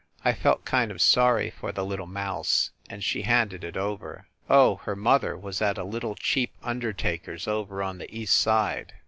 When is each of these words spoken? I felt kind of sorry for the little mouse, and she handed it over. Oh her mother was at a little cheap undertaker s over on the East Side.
I 0.25 0.33
felt 0.33 0.65
kind 0.65 0.89
of 0.89 0.99
sorry 0.99 1.51
for 1.51 1.71
the 1.71 1.85
little 1.85 2.07
mouse, 2.07 2.71
and 2.89 3.03
she 3.03 3.21
handed 3.21 3.63
it 3.63 3.77
over. 3.77 4.25
Oh 4.49 4.77
her 4.77 4.95
mother 4.95 5.37
was 5.37 5.61
at 5.61 5.77
a 5.77 5.83
little 5.83 6.15
cheap 6.15 6.53
undertaker 6.63 7.33
s 7.33 7.47
over 7.47 7.83
on 7.83 7.99
the 7.99 8.11
East 8.11 8.35
Side. 8.41 8.93